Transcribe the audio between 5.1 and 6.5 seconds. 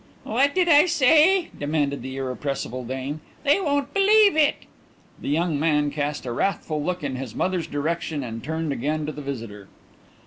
The young man cast a